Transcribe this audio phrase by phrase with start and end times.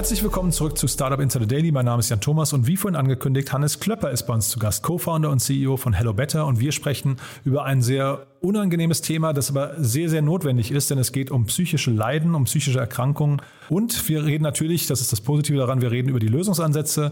[0.00, 1.72] Herzlich willkommen zurück zu Startup Insider Daily.
[1.72, 4.58] Mein Name ist Jan Thomas und wie vorhin angekündigt, Hannes Klöpper ist bei uns zu
[4.58, 9.34] Gast, Co-Founder und CEO von Hello Better und wir sprechen über ein sehr unangenehmes Thema,
[9.34, 13.42] das aber sehr, sehr notwendig ist, denn es geht um psychische Leiden, um psychische Erkrankungen
[13.68, 17.10] und wir reden natürlich, das ist das Positive daran, wir reden über die Lösungsansätze.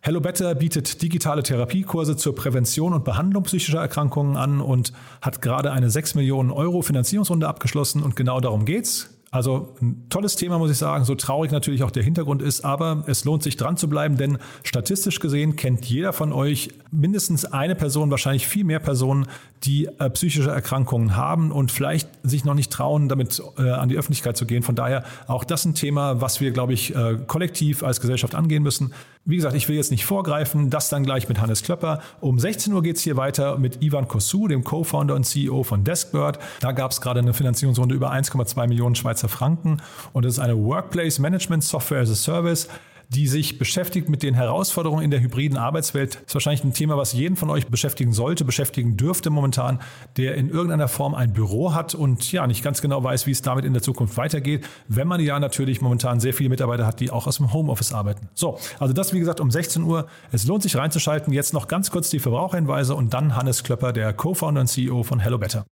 [0.00, 5.70] Hello Better bietet digitale Therapiekurse zur Prävention und Behandlung psychischer Erkrankungen an und hat gerade
[5.70, 9.13] eine 6 Millionen Euro Finanzierungsrunde abgeschlossen und genau darum geht's.
[9.34, 13.02] Also ein tolles Thema, muss ich sagen, so traurig natürlich auch der Hintergrund ist, aber
[13.08, 17.74] es lohnt sich dran zu bleiben, denn statistisch gesehen kennt jeder von euch mindestens eine
[17.74, 19.26] Person, wahrscheinlich viel mehr Personen,
[19.64, 23.96] die äh, psychische Erkrankungen haben und vielleicht sich noch nicht trauen, damit äh, an die
[23.96, 24.62] Öffentlichkeit zu gehen.
[24.62, 28.62] Von daher auch das ein Thema, was wir, glaube ich, äh, kollektiv als Gesellschaft angehen
[28.62, 28.92] müssen.
[29.26, 32.00] Wie gesagt, ich will jetzt nicht vorgreifen, das dann gleich mit Hannes Klöpper.
[32.20, 36.38] Um 16 Uhr geht's hier weiter mit Ivan Kosu, dem Co-Founder und CEO von Deskbird.
[36.60, 40.56] Da gab es gerade eine Finanzierungsrunde über 1,2 Millionen Schweizer Franken und es ist eine
[40.56, 42.68] Workplace Management Software as a Service
[43.08, 46.16] die sich beschäftigt mit den Herausforderungen in der hybriden Arbeitswelt.
[46.16, 49.80] Das ist wahrscheinlich ein Thema, was jeden von euch beschäftigen sollte, beschäftigen dürfte momentan,
[50.16, 53.42] der in irgendeiner Form ein Büro hat und ja nicht ganz genau weiß, wie es
[53.42, 57.10] damit in der Zukunft weitergeht, wenn man ja natürlich momentan sehr viele Mitarbeiter hat, die
[57.10, 58.28] auch aus dem Homeoffice arbeiten.
[58.34, 60.06] So, also das wie gesagt um 16 Uhr.
[60.32, 61.32] Es lohnt sich reinzuschalten.
[61.32, 65.20] Jetzt noch ganz kurz die Verbraucherhinweise und dann Hannes Klöpper, der Co-Founder und CEO von
[65.20, 65.64] Hello Better.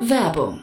[0.00, 0.62] Werbung.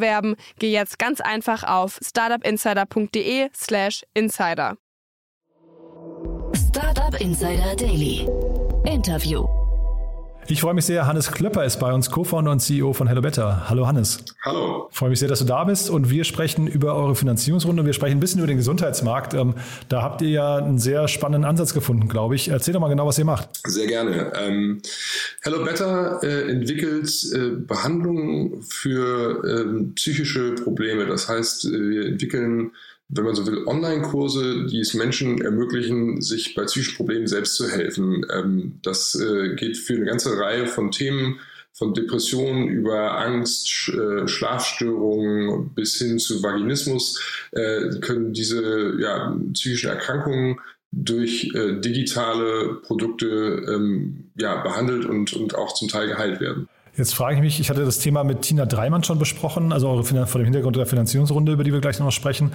[0.00, 4.78] bewerben, geh jetzt ganz einfach auf startupinsider.de/slash insider.
[6.54, 8.26] Startup Insider Daily.
[8.84, 9.59] Interview.
[10.50, 13.70] Ich freue mich sehr, Hannes Klöpper ist bei uns, Co-Founder und CEO von Hello Better.
[13.70, 14.24] Hallo Hannes.
[14.42, 14.88] Hallo.
[14.90, 17.86] Ich freue mich sehr, dass du da bist und wir sprechen über eure Finanzierungsrunde.
[17.86, 19.32] Wir sprechen ein bisschen über den Gesundheitsmarkt.
[19.32, 19.54] Ähm,
[19.88, 22.48] da habt ihr ja einen sehr spannenden Ansatz gefunden, glaube ich.
[22.48, 23.48] Erzähl doch mal genau, was ihr macht.
[23.64, 24.32] Sehr gerne.
[24.34, 24.82] Ähm,
[25.42, 31.06] Hello Better äh, entwickelt äh, Behandlungen für ähm, psychische Probleme.
[31.06, 32.72] Das heißt, äh, wir entwickeln
[33.12, 37.68] wenn man so will, Online-Kurse, die es Menschen ermöglichen, sich bei psychischen Problemen selbst zu
[37.68, 38.24] helfen.
[38.32, 41.40] Ähm, das äh, geht für eine ganze Reihe von Themen,
[41.72, 47.20] von Depressionen über Angst, Sch äh, Schlafstörungen bis hin zu Vaginismus,
[47.52, 50.60] äh, können diese ja, psychischen Erkrankungen
[50.92, 53.26] durch äh, digitale Produkte
[53.68, 56.68] ähm, ja, behandelt und, und auch zum Teil geheilt werden.
[57.00, 60.04] Jetzt frage ich mich, ich hatte das Thema mit Tina Dreimann schon besprochen, also eure
[60.04, 62.52] vor dem Hintergrund der Finanzierungsrunde, über die wir gleich noch sprechen.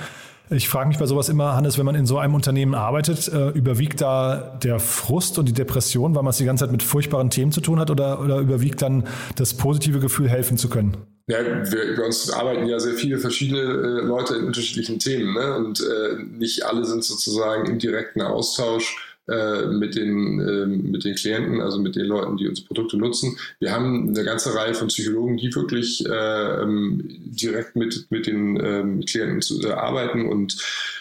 [0.52, 3.50] Ich frage mich bei sowas immer, Hannes, wenn man in so einem Unternehmen arbeitet, äh,
[3.50, 7.32] überwiegt da der Frust und die Depression, weil man es die ganze Zeit mit furchtbaren
[7.32, 10.96] Themen zu tun hat, oder, oder überwiegt dann das positive Gefühl, helfen zu können?
[11.26, 15.56] Ja, wir, bei uns arbeiten ja sehr viele verschiedene äh, Leute in unterschiedlichen Themen ne?
[15.56, 21.16] und äh, nicht alle sind sozusagen im direkten Austausch äh, mit, den, äh, mit den
[21.16, 23.38] Klienten, also mit den Leuten, die unsere Produkte nutzen.
[23.60, 28.64] Wir haben eine ganze Reihe von Psychologen, die wirklich äh, ähm, direkt mit, mit den
[28.64, 30.58] ähm, Klienten zu, äh, arbeiten und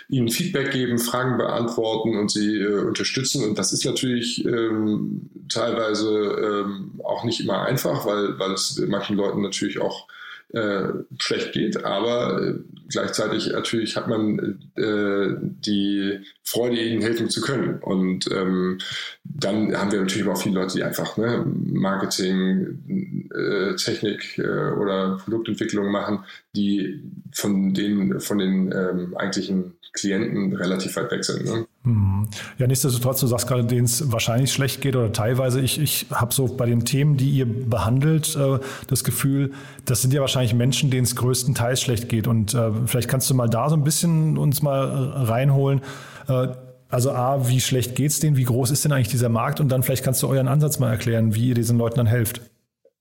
[0.08, 3.44] ihnen Feedback geben, Fragen beantworten und sie äh, unterstützen.
[3.44, 6.64] Und das ist natürlich ähm, teilweise
[7.02, 10.08] auch nicht immer einfach, weil, weil es manchen Leuten natürlich auch
[10.52, 10.88] äh,
[11.18, 12.54] schlecht geht, aber äh,
[12.88, 17.78] gleichzeitig natürlich hat man äh, die Freude, ihnen helfen zu können.
[17.80, 18.78] Und ähm,
[19.24, 25.18] dann haben wir natürlich auch viele Leute, die einfach ne, Marketing, äh, Technik äh, oder
[25.22, 26.24] Produktentwicklung machen,
[26.54, 27.02] die
[27.32, 31.44] von den, von den ähm, eigentlichen Klienten relativ weit weg sind.
[31.44, 31.66] Ne?
[31.84, 32.26] Mhm.
[32.58, 35.60] Ja, nichtsdestotrotz, du sagst gerade, denen es wahrscheinlich schlecht geht oder teilweise.
[35.60, 38.58] Ich, ich habe so bei den Themen, die ihr behandelt, äh,
[38.88, 39.52] das Gefühl,
[39.84, 42.26] das sind ja wahrscheinlich Menschen, denen es größtenteils schlecht geht.
[42.26, 45.80] Und äh, vielleicht kannst du mal da so ein bisschen uns mal äh, reinholen.
[46.28, 46.48] Äh,
[46.88, 48.36] also A, wie schlecht geht es denen?
[48.36, 49.60] Wie groß ist denn eigentlich dieser Markt?
[49.60, 52.40] Und dann vielleicht kannst du euren Ansatz mal erklären, wie ihr diesen Leuten dann helft.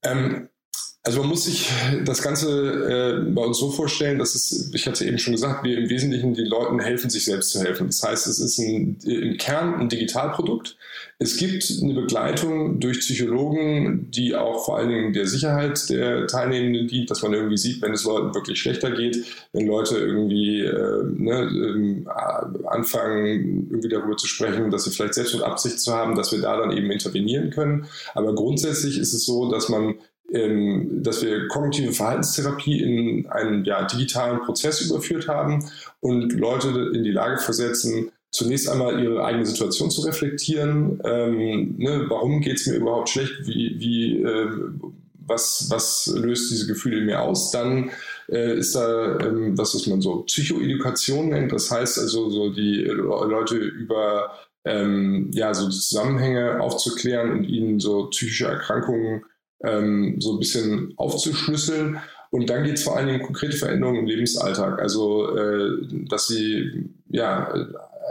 [0.04, 0.48] Ähm,
[1.06, 1.70] Also man muss sich
[2.06, 5.76] das Ganze äh, bei uns so vorstellen, dass es, ich hatte eben schon gesagt, wir
[5.76, 7.88] im Wesentlichen den Leuten helfen, sich selbst zu helfen.
[7.88, 10.78] Das heißt, es ist ein, im Kern ein Digitalprodukt.
[11.18, 16.88] Es gibt eine Begleitung durch Psychologen, die auch vor allen Dingen der Sicherheit der Teilnehmenden
[16.88, 21.02] dient, dass man irgendwie sieht, wenn es Leuten wirklich schlechter geht, wenn Leute irgendwie äh,
[21.04, 22.08] ne, ähm,
[22.66, 26.40] anfangen, irgendwie darüber zu sprechen, dass sie vielleicht selbst mit Absicht zu haben, dass wir
[26.40, 27.88] da dann eben intervenieren können.
[28.14, 29.96] Aber grundsätzlich ist es so, dass man
[30.34, 35.64] ähm, dass wir kognitive Verhaltenstherapie in einen ja, digitalen Prozess überführt haben
[36.00, 41.00] und Leute in die Lage versetzen, zunächst einmal ihre eigene Situation zu reflektieren.
[41.04, 43.32] Ähm, ne, warum geht es mir überhaupt schlecht?
[43.44, 44.50] Wie, wie, äh,
[45.26, 47.52] was, was löst diese Gefühle in mir aus?
[47.52, 47.90] Dann
[48.28, 51.52] äh, ist da, ähm, was ist man so, Psychoedukation nennt.
[51.52, 54.32] Das heißt also, so die Leute über
[54.64, 59.24] ähm, ja, so Zusammenhänge aufzuklären und ihnen so psychische Erkrankungen
[59.62, 61.98] ähm, so ein bisschen aufzuschlüsseln.
[62.30, 64.80] Und dann geht es vor allen Dingen um konkrete Veränderungen im Lebensalltag.
[64.80, 67.54] Also, äh, dass sie ja,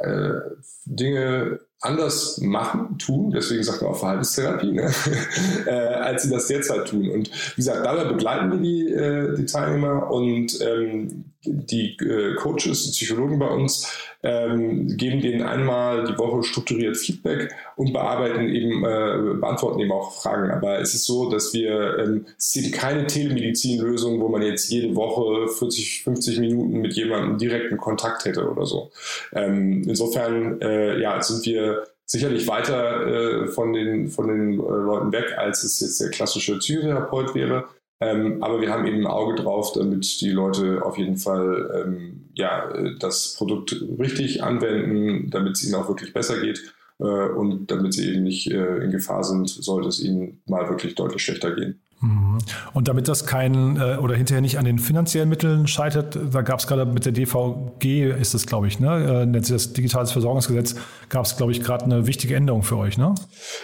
[0.04, 0.40] äh,
[0.86, 4.90] Dinge anders machen, tun, deswegen sagt man auch Verhaltenstherapie, ne?
[5.68, 7.10] äh, als sie das derzeit tun.
[7.10, 12.86] Und wie gesagt, dabei begleiten wir die, äh, die Teilnehmer und ähm, die äh, Coaches,
[12.86, 13.92] die Psychologen bei uns
[14.24, 20.14] ähm, geben denen einmal die Woche strukturiert Feedback und bearbeiten eben, äh, beantworten eben auch
[20.14, 20.50] Fragen.
[20.52, 24.70] Aber es ist so, dass wir, ähm, es ist eben keine Telemedizinlösung, wo man jetzt
[24.70, 28.92] jede Woche 40, 50 Minuten mit jemandem direkten Kontakt hätte oder so.
[29.34, 31.73] Ähm, insofern, äh, ja, sind wir
[32.14, 36.60] sicherlich weiter äh, von den, von den äh, Leuten weg, als es jetzt der klassische
[36.60, 37.66] Psychotherapeut wäre.
[38.00, 42.30] Ähm, aber wir haben eben ein Auge drauf, damit die Leute auf jeden Fall ähm,
[42.36, 46.62] ja, das Produkt richtig anwenden, damit es ihnen auch wirklich besser geht
[47.00, 50.94] äh, und damit sie eben nicht äh, in Gefahr sind, sollte es ihnen mal wirklich
[50.94, 51.82] deutlich schlechter gehen.
[52.04, 52.38] Mhm.
[52.74, 56.60] Und damit das kein äh, oder hinterher nicht an den finanziellen Mitteln scheitert, da gab
[56.60, 60.76] es gerade mit der DVG, ist das glaube ich, ne, nennt sich das Digitales Versorgungsgesetz,
[61.08, 63.16] gab es glaube ich gerade eine wichtige Änderung für euch, ne?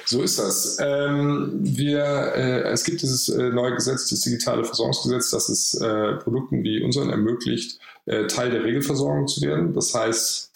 [0.05, 0.77] So ist das.
[0.79, 2.03] Ähm, wir,
[2.35, 6.81] äh, es gibt dieses äh, neue Gesetz, das digitale Versorgungsgesetz, das es äh, Produkten wie
[6.81, 9.73] unseren ermöglicht, äh, Teil der Regelversorgung zu werden.
[9.73, 10.51] Das heißt,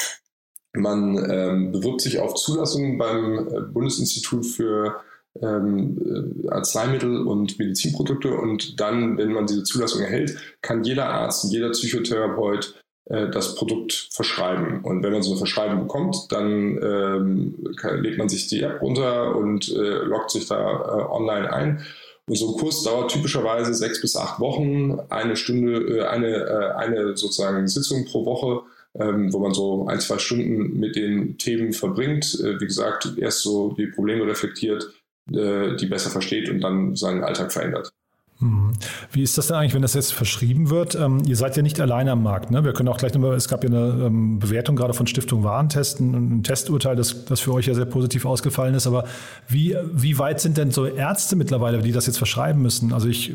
[0.74, 5.02] man ähm, bewirbt sich auf Zulassung beim äh, Bundesinstitut für
[5.42, 11.52] ähm, äh, Arzneimittel und Medizinprodukte und dann, wenn man diese Zulassung erhält, kann jeder Arzt
[11.52, 12.76] jeder Psychotherapeut
[13.06, 14.84] äh, das Produkt verschreiben.
[14.84, 18.82] Und wenn man so eine Verschreibung bekommt, dann ähm, kann, lädt man sich die App
[18.82, 21.86] runter und äh, loggt sich da äh, online ein.
[22.26, 26.72] Und so ein Kurs dauert typischerweise sechs bis acht Wochen, eine Stunde, äh, eine, äh,
[26.78, 28.62] eine sozusagen Sitzung pro Woche,
[28.96, 32.40] ähm, wo man so ein, zwei Stunden mit den Themen verbringt.
[32.40, 34.94] Äh, wie gesagt, erst so die Probleme reflektiert,
[35.32, 37.94] äh, die besser versteht und dann seinen Alltag verändert.
[38.40, 38.74] Mhm.
[39.12, 40.96] Wie ist das denn eigentlich, wenn das jetzt verschrieben wird?
[40.96, 42.52] Ähm, ihr seid ja nicht alleine am Markt.
[42.52, 42.64] Ne?
[42.64, 46.14] Wir können auch gleich nochmal, es gab ja eine ähm, Bewertung gerade von Stiftung Warentesten,
[46.40, 48.88] ein Testurteil, das, das für euch ja sehr positiv ausgefallen ist.
[48.88, 49.06] Aber
[49.48, 52.92] wie, wie weit sind denn so Ärzte mittlerweile, die das jetzt verschreiben müssen?
[52.92, 53.34] Also ich äh,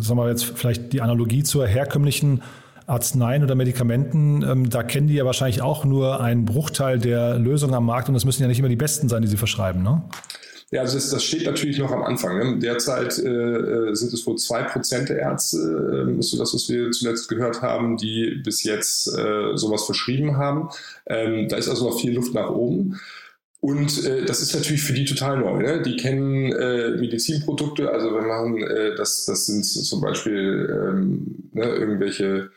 [0.00, 2.42] sag mal jetzt vielleicht die Analogie zur herkömmlichen
[2.86, 7.72] Arzneien oder Medikamenten, ähm, da kennen die ja wahrscheinlich auch nur einen Bruchteil der Lösungen
[7.74, 10.02] am Markt und es müssen ja nicht immer die besten sein, die sie verschreiben, ne?
[10.74, 12.36] Ja, also das, das steht natürlich noch am Anfang.
[12.36, 12.58] Ne?
[12.58, 15.56] Derzeit äh, äh sind es wohl zwei Prozent der Ärzte,
[16.08, 20.36] äh, ist so das, was wir zuletzt gehört haben, die bis jetzt äh, sowas verschrieben
[20.36, 20.70] haben.
[21.06, 23.00] Ähm, da ist also noch viel Luft nach oben.
[23.60, 25.62] Und äh, das ist natürlich für die total neu.
[25.62, 25.80] Ne?
[25.80, 31.66] Die kennen äh, Medizinprodukte, also wenn man, äh, das, das sind zum Beispiel ähm, ne,
[31.66, 32.50] irgendwelche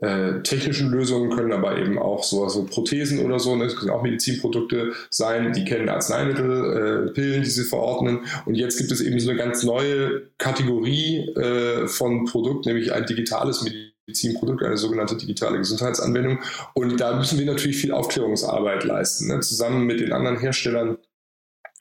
[0.00, 3.90] äh, technischen Lösungen können aber eben auch so also Prothesen oder so, ne, das können
[3.90, 8.20] auch Medizinprodukte sein, die kennen Arzneimittel, äh, Pillen, die sie verordnen.
[8.46, 13.06] Und jetzt gibt es eben so eine ganz neue Kategorie äh, von Produkt, nämlich ein
[13.06, 13.64] digitales
[14.06, 16.38] Medizinprodukt, eine sogenannte digitale Gesundheitsanwendung.
[16.74, 20.98] Und da müssen wir natürlich viel Aufklärungsarbeit leisten, ne, zusammen mit den anderen Herstellern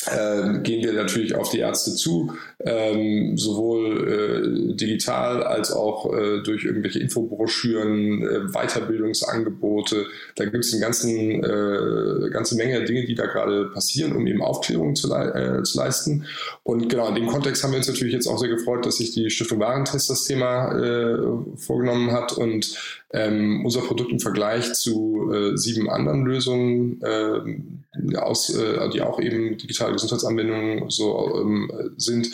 [0.08, 6.42] äh, gehen wir natürlich auf die Ärzte zu, ähm, sowohl äh, digital als auch äh,
[6.44, 10.06] durch irgendwelche Infobroschüren, äh, Weiterbildungsangebote.
[10.36, 14.96] Da gibt es eine äh, ganze Menge Dinge, die da gerade passieren, um eben Aufklärung
[14.96, 16.26] zu, le äh, zu, leisten.
[16.64, 19.12] Und genau in dem Kontext haben wir uns natürlich jetzt auch sehr gefreut, dass sich
[19.12, 22.76] die Stiftung Warentest das Thema vorgenommen hat und
[23.12, 27.02] ähm, unser Produkt im Vergleich zu sieben anderen Lösungen,
[28.18, 28.48] aus,
[28.94, 32.30] die auch eben digital digitale Gesundheitsanwendungen so ähm, sind,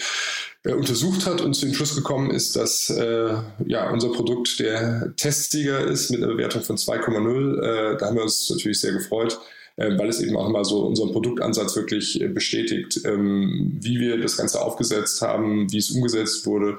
[0.63, 5.13] äh, untersucht hat und zu dem Schluss gekommen ist, dass äh, ja, unser Produkt der
[5.15, 7.93] Testsieger ist mit einer Bewertung von 2,0.
[7.93, 9.39] Äh, da haben wir uns natürlich sehr gefreut
[9.75, 14.21] äh, weil es eben auch mal so unseren Produktansatz wirklich äh, bestätigt, ähm, wie wir
[14.21, 16.77] das Ganze aufgesetzt haben, wie es umgesetzt wurde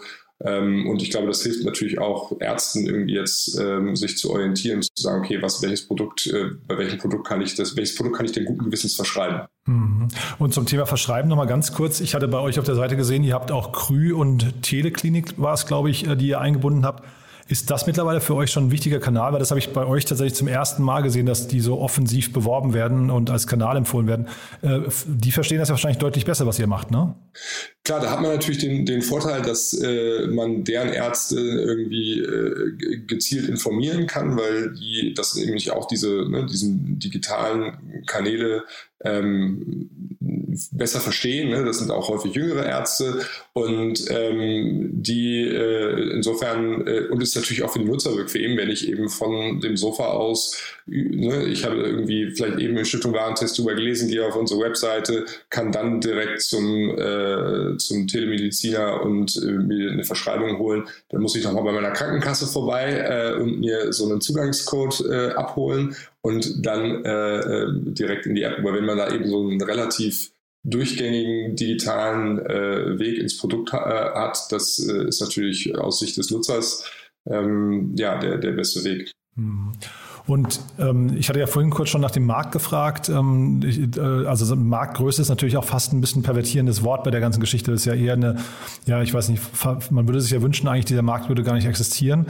[0.87, 4.91] und ich glaube, das hilft natürlich auch Ärzten irgendwie jetzt ähm, sich zu orientieren, zu
[4.95, 8.27] sagen, okay, was, welches Produkt, äh, bei welchem Produkt kann ich das, welches Produkt kann
[8.27, 9.47] ich denn guten Gewissens verschreiben?
[9.67, 10.09] Mhm.
[10.39, 12.01] Und zum Thema Verschreiben nochmal ganz kurz.
[12.01, 15.55] Ich hatte bei euch auf der Seite gesehen, ihr habt auch Krü und Teleklinik war
[15.55, 17.05] es, glaube ich, äh, die ihr eingebunden habt.
[17.47, 19.33] Ist das mittlerweile für euch schon ein wichtiger Kanal?
[19.33, 22.33] Weil das habe ich bei euch tatsächlich zum ersten Mal gesehen, dass die so offensiv
[22.33, 24.29] beworben werden und als Kanal empfohlen werden.
[24.63, 27.15] Äh, die verstehen das ja wahrscheinlich deutlich besser, was ihr macht, ne?
[27.85, 32.99] Klar, da hat man natürlich den, den Vorteil, dass äh, man deren Ärzte irgendwie äh,
[33.07, 38.65] gezielt informieren kann, weil die das nämlich auch diese ne, diesen digitalen Kanäle
[39.05, 39.91] ähm,
[40.73, 41.51] besser verstehen.
[41.51, 41.63] Ne?
[41.65, 43.21] Das sind auch häufig jüngere Ärzte
[43.57, 48.69] und ähm, die äh, insofern äh, und ist natürlich auch für die Nutzer bequem, wenn
[48.69, 53.57] ich eben von dem Sofa aus, ne, ich habe irgendwie vielleicht eben im Stiftung Warentest
[53.57, 59.53] drüber gelesen, gehe auf unsere Webseite, kann dann direkt zum äh, zum Telemediziner und äh,
[59.53, 63.93] mir eine Verschreibung holen, dann muss ich nochmal bei meiner Krankenkasse vorbei äh, und mir
[63.93, 68.59] so einen Zugangscode äh, abholen und dann äh, äh, direkt in die App.
[68.59, 70.33] Aber wenn man da eben so einen relativ
[70.65, 76.85] durchgängigen digitalen äh, Weg ins Produkt ha hat, das ist natürlich aus Sicht des Nutzers
[77.27, 79.13] ähm, ja der, der beste Weg.
[79.37, 79.73] Mhm.
[80.27, 83.11] Und ähm, ich hatte ja vorhin kurz schon nach dem Markt gefragt.
[83.11, 87.21] Ähm, ich, äh, also Marktgröße ist natürlich auch fast ein bisschen pervertierendes Wort bei der
[87.21, 87.71] ganzen Geschichte.
[87.71, 88.37] Das ist ja eher eine,
[88.87, 89.43] ja, ich weiß nicht,
[89.91, 92.27] man würde sich ja wünschen, eigentlich dieser Markt würde gar nicht existieren.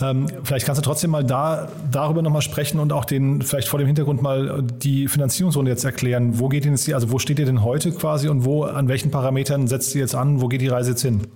[0.00, 3.78] Ähm, vielleicht kannst du trotzdem mal da darüber nochmal sprechen und auch den, vielleicht vor
[3.78, 6.38] dem Hintergrund mal die Finanzierungsrunde jetzt erklären.
[6.38, 9.10] Wo geht denn jetzt also wo steht ihr denn heute quasi und wo, an welchen
[9.10, 10.40] Parametern setzt ihr jetzt an?
[10.40, 11.26] Wo geht die Reise jetzt hin?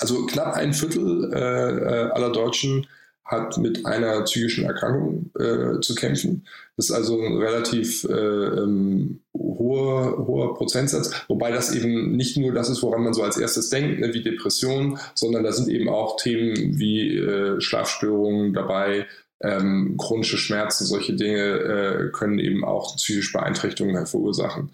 [0.00, 2.86] Also knapp ein Viertel äh, äh aller Deutschen
[3.28, 6.46] hat mit einer psychischen Erkrankung äh, zu kämpfen.
[6.76, 12.52] Das ist also ein relativ äh, ähm, hoher, hoher Prozentsatz, wobei das eben nicht nur
[12.52, 15.88] das ist, woran man so als erstes denkt, ne, wie Depression, sondern da sind eben
[15.88, 19.06] auch Themen wie äh, Schlafstörungen dabei,
[19.42, 24.70] ähm, chronische Schmerzen, solche Dinge äh, können eben auch psychische Beeinträchtigungen verursachen.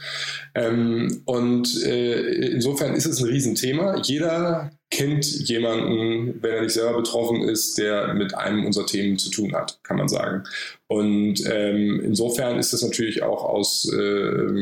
[0.54, 4.00] Ähm, und äh, insofern ist es ein Riesenthema.
[4.02, 9.30] Jeder kennt jemanden, wenn er nicht selber betroffen ist, der mit einem unserer Themen zu
[9.30, 10.44] tun hat, kann man sagen.
[10.86, 14.58] Und ähm, insofern ist das natürlich auch aus äh,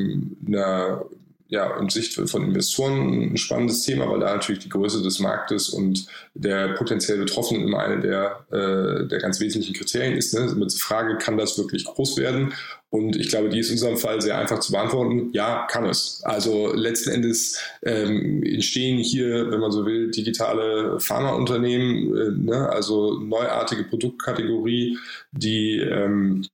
[0.46, 1.04] einer
[1.52, 5.68] ja, in Sicht von Investoren ein spannendes Thema, weil da natürlich die Größe des Marktes
[5.68, 10.32] und der potenziell Betroffenen immer eine der, äh, der ganz wesentlichen Kriterien ist.
[10.32, 10.50] Ne?
[10.54, 12.54] Mit der Frage, kann das wirklich groß werden?
[12.88, 15.28] Und ich glaube, die ist in unserem Fall sehr einfach zu beantworten.
[15.34, 16.22] Ja, kann es.
[16.24, 22.68] Also letzten Endes ähm, entstehen hier, wenn man so will, digitale Pharmaunternehmen, äh, ne?
[22.70, 24.96] also neuartige Produktkategorie,
[25.32, 26.46] die ähm,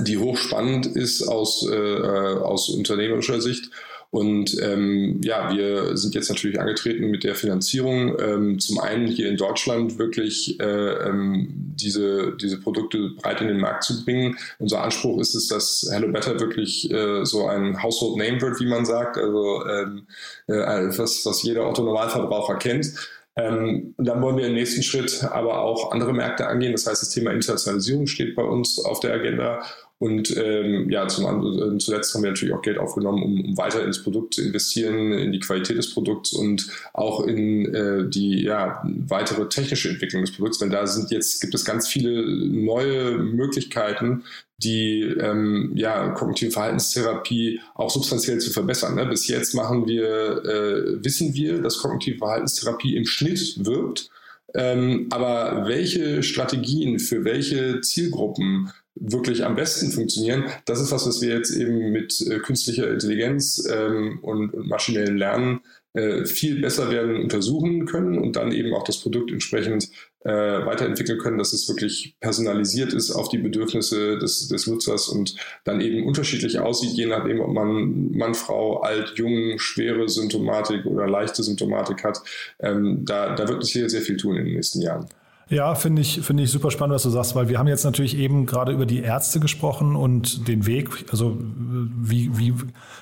[0.00, 3.70] die hochspannend ist aus, äh, aus unternehmerischer Sicht
[4.12, 8.14] und ähm, ja, wir sind jetzt natürlich angetreten mit der Finanzierung.
[8.20, 13.58] Ähm, zum einen hier in Deutschland wirklich äh, ähm, diese, diese Produkte breit in den
[13.58, 14.36] Markt zu bringen.
[14.58, 18.66] Unser Anspruch ist es, dass Hello Better wirklich äh, so ein Household Name wird, wie
[18.66, 20.06] man sagt, also ähm,
[20.46, 20.52] äh,
[20.98, 22.92] was, was jeder Otto-Normalverbraucher kennt.
[23.34, 26.72] Ähm, dann wollen wir im nächsten Schritt aber auch andere Märkte angehen.
[26.72, 29.62] Das heißt, das Thema Internationalisierung steht bei uns auf der Agenda
[30.02, 33.84] und ähm, ja, zum, äh, zuletzt haben wir natürlich auch Geld aufgenommen, um, um, weiter
[33.84, 38.82] ins Produkt zu investieren, in die Qualität des Produkts und auch in äh, die ja,
[38.84, 40.58] weitere technische Entwicklung des Produkts.
[40.58, 44.24] Denn da sind jetzt gibt es ganz viele neue Möglichkeiten,
[44.58, 48.96] die ähm, ja, kognitive Verhaltenstherapie auch substanziell zu verbessern.
[48.96, 49.06] Ne?
[49.06, 54.10] Bis jetzt machen wir, äh, wissen wir, dass kognitive Verhaltenstherapie im Schnitt wirkt.
[54.54, 60.44] Ähm, aber welche Strategien für welche Zielgruppen wirklich am besten funktionieren.
[60.64, 65.16] Das ist was, was wir jetzt eben mit äh, künstlicher Intelligenz ähm, und, und maschinellem
[65.16, 65.60] Lernen
[65.94, 69.90] äh, viel besser werden untersuchen können und dann eben auch das Produkt entsprechend
[70.24, 75.36] äh, weiterentwickeln können, dass es wirklich personalisiert ist auf die Bedürfnisse des, des Nutzers und
[75.64, 81.06] dann eben unterschiedlich aussieht, je nachdem, ob man Mann, Frau, alt, jung, schwere Symptomatik oder
[81.06, 82.22] leichte Symptomatik hat.
[82.60, 85.06] Ähm, da, da wird sich hier sehr viel tun in den nächsten Jahren.
[85.52, 88.16] Ja, finde ich, finde ich super spannend, was du sagst, weil wir haben jetzt natürlich
[88.16, 92.54] eben gerade über die Ärzte gesprochen und den Weg, also wie, wie,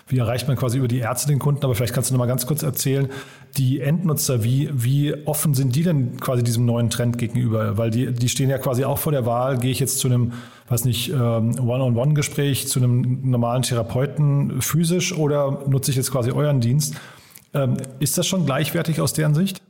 [0.08, 2.26] wie erreicht man quasi über die Ärzte den Kunden, aber vielleicht kannst du noch mal
[2.26, 3.08] ganz kurz erzählen,
[3.56, 7.78] die Endnutzer, wie, wie offen sind die denn quasi diesem neuen Trend gegenüber?
[7.78, 10.32] Weil die, die stehen ja quasi auch vor der Wahl, gehe ich jetzt zu einem,
[10.68, 16.60] weiß nicht, ähm, One-on-One-Gespräch, zu einem normalen Therapeuten physisch oder nutze ich jetzt quasi euren
[16.60, 16.96] Dienst?
[17.54, 19.62] Ähm, ist das schon gleichwertig aus deren Sicht?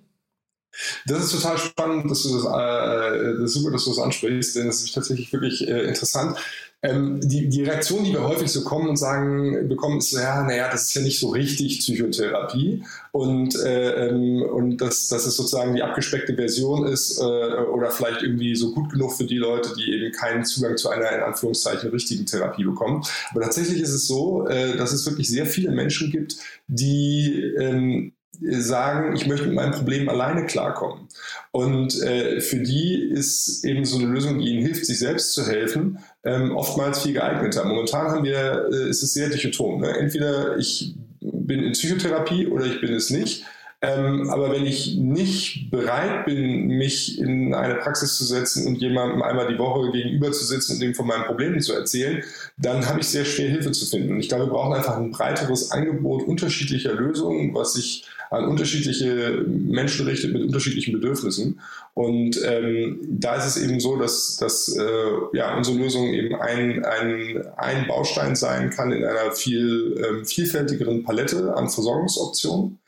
[1.07, 4.69] Das ist total spannend, dass du das, äh, das super, dass du das ansprichst, denn
[4.69, 6.37] es ist tatsächlich wirklich äh, interessant.
[6.83, 10.71] Ähm, die, die Reaktion, die wir häufig so kommen und sagen, bekommen, ist ja, naja,
[10.71, 15.75] das ist ja nicht so richtig Psychotherapie und, äh, ähm, und dass, dass es sozusagen
[15.75, 19.93] die abgespeckte Version ist äh, oder vielleicht irgendwie so gut genug für die Leute, die
[19.93, 23.05] eben keinen Zugang zu einer in Anführungszeichen richtigen Therapie bekommen.
[23.31, 26.37] Aber tatsächlich ist es so, äh, dass es wirklich sehr viele Menschen gibt,
[26.67, 31.09] die ähm, sagen, ich möchte mit meinem Problem alleine klarkommen.
[31.52, 35.47] Und äh, für die ist eben so eine Lösung, die ihnen hilft, sich selbst zu
[35.47, 37.64] helfen, ähm, oftmals viel geeigneter.
[37.64, 39.80] Momentan haben wir, äh, ist es sehr dichotom.
[39.80, 39.97] Ne?
[39.99, 43.44] Entweder ich bin in Psychotherapie oder ich bin es nicht.
[43.83, 49.23] Ähm, aber wenn ich nicht bereit bin, mich in eine Praxis zu setzen und jemandem
[49.23, 52.23] einmal die Woche gegenüber zu sitzen und ihm von meinen Problemen zu erzählen,
[52.59, 54.13] dann habe ich sehr schwer Hilfe zu finden.
[54.13, 59.45] Und ich glaube, wir brauchen einfach ein breiteres Angebot unterschiedlicher Lösungen, was sich an unterschiedliche
[59.47, 61.61] Menschen richtet mit unterschiedlichen Bedürfnissen.
[61.95, 64.83] Und ähm, da ist es eben so, dass, dass äh,
[65.33, 71.03] ja, unsere Lösung eben ein, ein, ein Baustein sein kann in einer viel ähm, vielfältigeren
[71.03, 72.79] Palette an Versorgungsoptionen.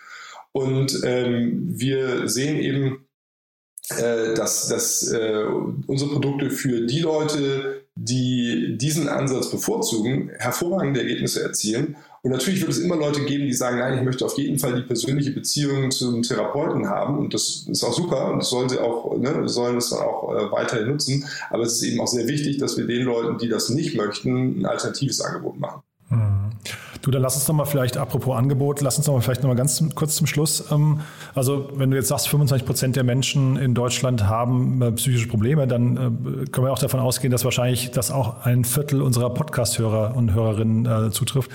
[0.52, 3.06] Und ähm, wir sehen eben,
[3.96, 5.44] äh, dass, dass äh,
[5.86, 12.70] unsere Produkte für die Leute, die diesen Ansatz bevorzugen, hervorragende Ergebnisse erzielen und natürlich wird
[12.70, 15.90] es immer Leute geben, die sagen, nein, ich möchte auf jeden Fall die persönliche Beziehung
[15.90, 17.18] zum Therapeuten haben.
[17.18, 20.52] Und das ist auch super und das sollte auch, ne, sollen es dann auch äh,
[20.52, 21.24] weiterhin nutzen.
[21.50, 24.60] Aber es ist eben auch sehr wichtig, dass wir den Leuten, die das nicht möchten,
[24.60, 25.82] ein alternatives Angebot machen.
[27.02, 29.48] Du, dann lass uns doch mal vielleicht, apropos Angebot, lass uns doch mal vielleicht noch
[29.48, 30.70] mal ganz kurz zum Schluss.
[30.70, 31.00] Ähm,
[31.34, 35.66] also, wenn du jetzt sagst, 25 Prozent der Menschen in Deutschland haben äh, psychische Probleme,
[35.66, 40.16] dann äh, können wir auch davon ausgehen, dass wahrscheinlich das auch ein Viertel unserer Podcast-Hörer
[40.16, 41.50] und Hörerinnen äh, zutrifft.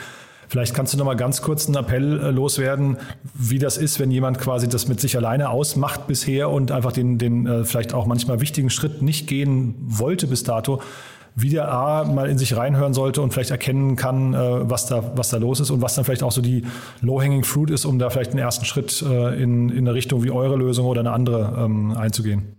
[0.50, 2.98] Vielleicht kannst du noch mal ganz kurz einen Appell äh, loswerden,
[3.34, 7.18] wie das ist, wenn jemand quasi das mit sich alleine ausmacht bisher und einfach den,
[7.18, 10.82] den äh, vielleicht auch manchmal wichtigen Schritt nicht gehen wollte bis dato,
[11.40, 15.14] wie der A mal in sich reinhören sollte und vielleicht erkennen kann, äh, was, da,
[15.16, 16.64] was da los ist und was dann vielleicht auch so die
[17.02, 20.56] low-hanging fruit ist, um da vielleicht einen ersten Schritt in, in eine Richtung wie eure
[20.56, 22.58] Lösung oder eine andere ähm, einzugehen.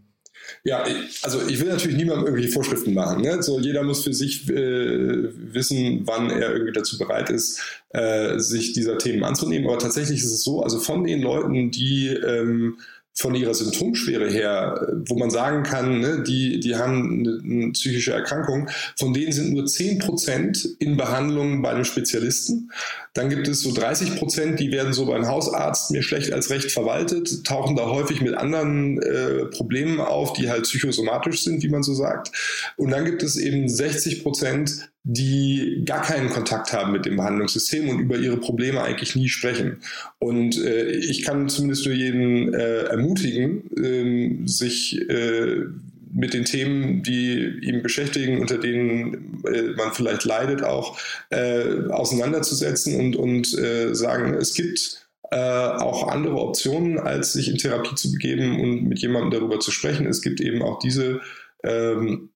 [0.64, 0.84] Ja,
[1.22, 3.22] also ich will natürlich niemandem irgendwelche Vorschriften machen.
[3.22, 3.42] Ne?
[3.42, 7.60] So, jeder muss für sich äh, wissen, wann er irgendwie dazu bereit ist,
[7.90, 9.68] äh, sich dieser Themen anzunehmen.
[9.68, 12.78] Aber tatsächlich ist es so, also von den Leuten, die ähm,
[13.18, 18.12] von ihrer Symptomschwere her, wo man sagen kann, ne, die, die haben eine, eine, psychische
[18.12, 22.70] Erkrankung, von denen sind nur 10 Prozent in Behandlung bei einem Spezialisten.
[23.14, 26.70] Dann gibt es so 30 Prozent, die werden so beim Hausarzt mir schlecht als recht
[26.70, 31.82] verwaltet, tauchen da häufig mit anderen äh, Problemen auf, die halt psychosomatisch sind, wie man
[31.82, 32.30] so sagt.
[32.76, 37.88] Und dann gibt es eben 60 Prozent, die gar keinen Kontakt haben mit dem Behandlungssystem
[37.88, 39.78] und über ihre Probleme eigentlich nie sprechen.
[40.18, 45.62] Und äh, ich kann zumindest nur jeden äh, ermutigen, äh, sich äh,
[46.12, 50.98] mit den Themen, die ihn beschäftigen, unter denen äh, man vielleicht leidet, auch
[51.30, 57.56] äh, auseinanderzusetzen und, und äh, sagen, es gibt äh, auch andere Optionen, als sich in
[57.56, 60.06] Therapie zu begeben und mit jemandem darüber zu sprechen.
[60.06, 61.22] Es gibt eben auch diese
[61.64, 62.28] ähm,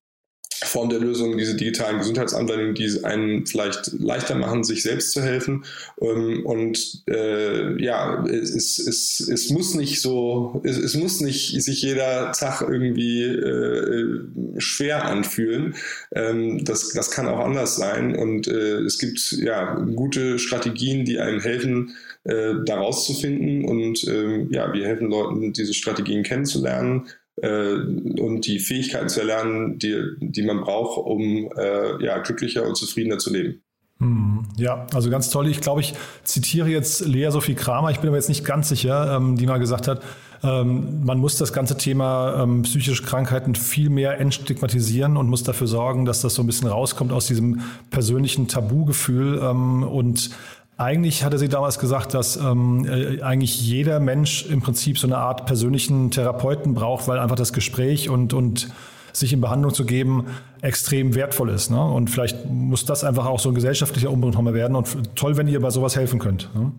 [0.65, 5.65] Form der Lösung, diese digitalen Gesundheitsanwendungen, die einen vielleicht leichter machen, sich selbst zu helfen.
[6.01, 11.81] Ähm, und äh, ja, es, es, es muss nicht so, es, es muss nicht sich
[11.81, 14.19] jeder Tag irgendwie äh,
[14.57, 15.75] schwer anfühlen.
[16.13, 18.15] Ähm, das, das kann auch anders sein.
[18.15, 23.65] Und äh, es gibt ja gute Strategien, die einem helfen, äh, da rauszufinden.
[23.65, 27.07] Und ähm, ja, wir helfen Leuten, diese Strategien kennenzulernen
[27.41, 32.75] äh, und die Fähigkeiten zu erlernen, die, die man braucht, um äh, ja, glücklicher und
[32.75, 33.61] zufriedener zu leben.
[33.99, 35.47] Hm, ja, also ganz toll.
[35.47, 35.93] Ich glaube, ich
[36.23, 39.59] zitiere jetzt Lea Sophie Kramer, ich bin aber jetzt nicht ganz sicher, ähm, die mal
[39.59, 40.03] gesagt hat,
[40.43, 45.67] ähm, man muss das ganze Thema ähm, psychische Krankheiten viel mehr entstigmatisieren und muss dafür
[45.67, 50.31] sorgen, dass das so ein bisschen rauskommt aus diesem persönlichen Tabugefühl und
[50.77, 55.17] eigentlich hatte sie damals gesagt, dass ähm, äh, eigentlich jeder Mensch im Prinzip so eine
[55.17, 58.69] Art persönlichen Therapeuten braucht, weil einfach das Gespräch und, und
[59.11, 60.25] sich in Behandlung zu geben
[60.61, 61.69] extrem wertvoll ist.
[61.69, 61.83] Ne?
[61.83, 64.75] Und vielleicht muss das einfach auch so ein gesellschaftlicher Umbruch nochmal werden.
[64.75, 66.49] Und toll, wenn ihr bei sowas helfen könnt.
[66.55, 66.71] Ne?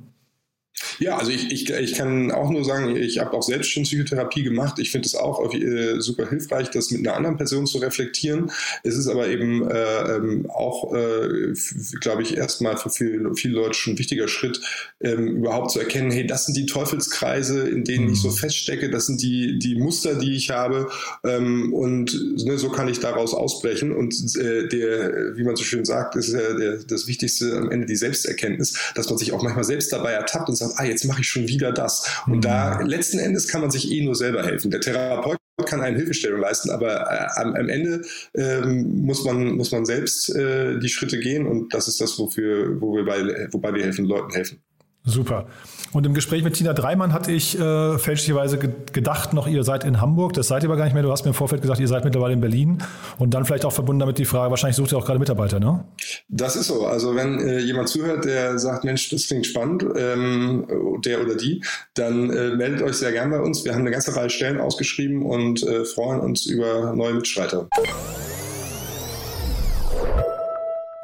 [0.98, 4.42] Ja, also ich, ich, ich kann auch nur sagen, ich habe auch selbst schon Psychotherapie
[4.42, 4.78] gemacht.
[4.78, 8.50] Ich finde es auch äh, super hilfreich, das mit einer anderen Person zu reflektieren.
[8.82, 11.54] Es ist aber eben äh, ähm, auch, äh,
[12.00, 14.60] glaube ich, erstmal für viele, viele Leute schon ein wichtiger Schritt,
[15.00, 18.34] ähm, überhaupt zu erkennen, hey, das sind die Teufelskreise, in denen ich so mhm.
[18.34, 20.90] feststecke, das sind die, die Muster, die ich habe
[21.24, 23.92] ähm, und ne, so kann ich daraus ausbrechen.
[23.92, 27.86] Und äh, der, wie man so schön sagt, ist ja der, das Wichtigste am Ende
[27.86, 31.20] die Selbsterkenntnis, dass man sich auch manchmal selbst dabei ertappt und sagt, ah, jetzt mache
[31.20, 32.08] ich schon wieder das.
[32.26, 32.86] Und da mhm.
[32.86, 34.70] letzten Endes kann man sich eh nur selber helfen.
[34.70, 38.02] Der Therapeut kann eine Hilfestellung leisten, aber äh, am, am, Ende
[38.34, 42.80] ähm, muss, man, muss man selbst äh, die Schritte gehen und das ist das, wofür,
[42.80, 44.63] wo wir bei, wobei wir helfen, Leuten helfen.
[45.06, 45.46] Super.
[45.92, 50.00] Und im Gespräch mit Tina Dreimann hatte ich äh, fälschlicherweise gedacht, noch ihr seid in
[50.00, 50.32] Hamburg.
[50.32, 51.02] Das seid ihr aber gar nicht mehr.
[51.02, 52.78] Du hast mir im Vorfeld gesagt, ihr seid mittlerweile in Berlin.
[53.18, 55.84] Und dann vielleicht auch verbunden damit die Frage, wahrscheinlich sucht ihr auch gerade Mitarbeiter, ne?
[56.28, 56.86] Das ist so.
[56.86, 60.66] Also wenn äh, jemand zuhört, der sagt, Mensch, das klingt spannend, ähm,
[61.04, 61.62] der oder die,
[61.92, 63.62] dann äh, meldet euch sehr gern bei uns.
[63.64, 67.68] Wir haben eine ganze Reihe Stellen ausgeschrieben und äh, freuen uns über neue Mitstreiter.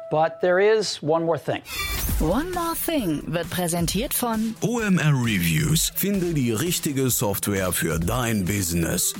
[0.09, 1.61] But there is one more thing.
[2.21, 5.91] One More Thing wird präsentiert von OMR Reviews.
[5.95, 9.15] Finde die richtige Software für dein Business.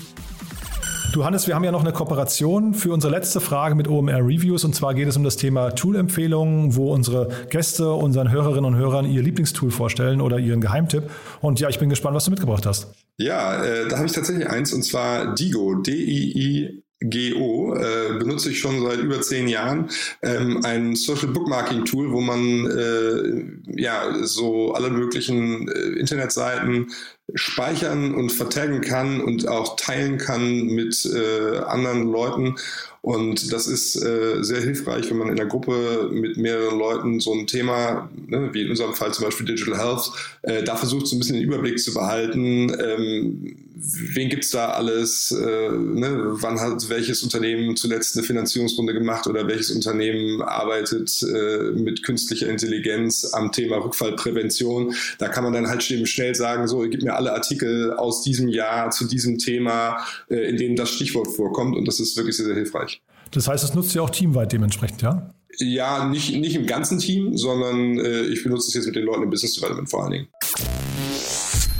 [1.11, 4.63] Du Hannes, wir haben ja noch eine Kooperation für unsere letzte Frage mit OMR Reviews
[4.65, 9.09] und zwar geht es um das Thema Tool-Empfehlungen, wo unsere Gäste unseren Hörerinnen und Hörern
[9.09, 11.09] ihr Lieblingstool vorstellen oder ihren Geheimtipp.
[11.41, 12.93] Und ja, ich bin gespannt, was du mitgebracht hast.
[13.17, 18.59] Ja, äh, da habe ich tatsächlich eins und zwar Digo, D-I-I GO äh, benutze ich
[18.59, 19.89] schon seit über zehn Jahren
[20.21, 26.91] ähm, ein Social Bookmarking Tool, wo man äh, ja so alle möglichen äh, Internetseiten
[27.35, 32.55] speichern und vertaggen kann und auch teilen kann mit äh, anderen Leuten.
[33.01, 37.33] Und das ist äh, sehr hilfreich, wenn man in einer Gruppe mit mehreren Leuten so
[37.33, 40.11] ein Thema, ne, wie in unserem Fall zum Beispiel Digital Health,
[40.43, 42.71] äh, da versucht so ein bisschen den Überblick zu behalten.
[42.79, 45.31] Ähm, wen gibt's da alles?
[45.31, 51.71] Äh, ne, wann hat welches Unternehmen zuletzt eine Finanzierungsrunde gemacht oder welches Unternehmen arbeitet äh,
[51.71, 54.93] mit künstlicher Intelligenz am Thema Rückfallprävention?
[55.17, 58.89] Da kann man dann halt schnell sagen, so, gib mir alle Artikel aus diesem Jahr
[58.91, 59.97] zu diesem Thema,
[60.29, 63.01] äh, in denen das Stichwort vorkommt und das ist wirklich sehr, sehr hilfreich.
[63.31, 65.33] Das heißt, es nutzt ihr auch teamweit dementsprechend, ja?
[65.57, 69.23] Ja, nicht, nicht im ganzen Team, sondern äh, ich benutze es jetzt mit den Leuten
[69.23, 70.27] im Business Development vor allen Dingen.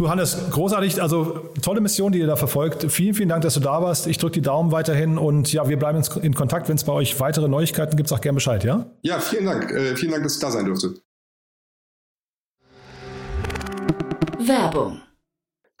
[0.00, 2.90] Du Hannes, großartig, also tolle Mission, die ihr da verfolgt.
[2.90, 4.06] Vielen, vielen Dank, dass du da warst.
[4.06, 6.70] Ich drücke die Daumen weiterhin und ja, wir bleiben in Kontakt.
[6.70, 8.86] Wenn es bei euch weitere Neuigkeiten gibt, sag gerne Bescheid, ja?
[9.02, 9.70] Ja, vielen Dank.
[9.70, 10.94] Äh, vielen Dank, dass ich da sein durfte.
[14.38, 15.02] Werbung.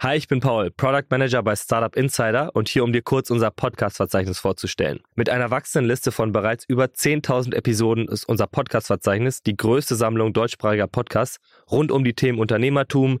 [0.00, 3.50] Hi, ich bin Paul, Product Manager bei Startup Insider und hier, um dir kurz unser
[3.50, 5.00] Podcast-Verzeichnis vorzustellen.
[5.14, 10.34] Mit einer wachsenden Liste von bereits über 10.000 Episoden ist unser Podcast-Verzeichnis die größte Sammlung
[10.34, 11.38] deutschsprachiger Podcasts
[11.70, 13.20] rund um die Themen Unternehmertum,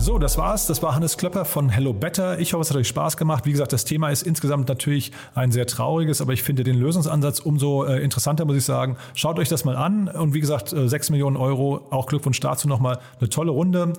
[0.00, 0.66] So, das war's.
[0.66, 2.38] Das war Hannes Klöpper von Hello Better.
[2.38, 3.44] Ich hoffe, es hat euch Spaß gemacht.
[3.44, 7.38] Wie gesagt, das Thema ist insgesamt natürlich ein sehr trauriges, aber ich finde den Lösungsansatz
[7.38, 8.96] umso äh, interessanter, muss ich sagen.
[9.14, 10.08] Schaut euch das mal an.
[10.08, 12.98] Und wie gesagt, äh, 6 Millionen Euro, auch Glückwunsch dazu nochmal.
[13.20, 13.92] Eine tolle Runde.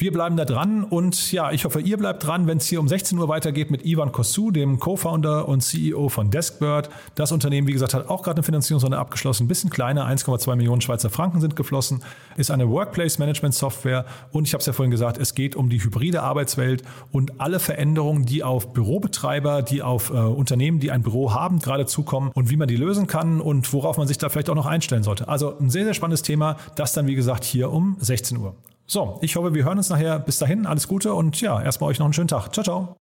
[0.00, 2.86] Wir bleiben da dran und ja, ich hoffe, ihr bleibt dran, wenn es hier um
[2.86, 6.88] 16 Uhr weitergeht mit Ivan Kosu, dem Co-Founder und CEO von Deskbird.
[7.16, 10.82] Das Unternehmen, wie gesagt, hat auch gerade eine Finanzierungsrunde abgeschlossen, ein bisschen kleiner, 1,2 Millionen
[10.82, 12.04] Schweizer Franken sind geflossen,
[12.36, 16.22] ist eine Workplace-Management-Software und ich habe es ja vorhin gesagt, es geht um die hybride
[16.22, 21.58] Arbeitswelt und alle Veränderungen, die auf Bürobetreiber, die auf äh, Unternehmen, die ein Büro haben,
[21.58, 24.54] gerade zukommen und wie man die lösen kann und worauf man sich da vielleicht auch
[24.54, 25.26] noch einstellen sollte.
[25.26, 28.54] Also ein sehr, sehr spannendes Thema, das dann, wie gesagt, hier um 16 Uhr.
[28.90, 30.18] So, ich hoffe, wir hören uns nachher.
[30.18, 32.54] Bis dahin, alles Gute und ja, erstmal euch noch einen schönen Tag.
[32.54, 32.96] Ciao, ciao.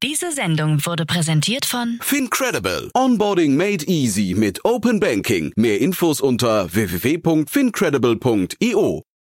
[0.00, 2.88] Diese Sendung wurde präsentiert von Fincredible.
[2.94, 5.52] Onboarding made easy mit Open Banking.
[5.56, 9.07] Mehr Infos unter www.fincredible.io.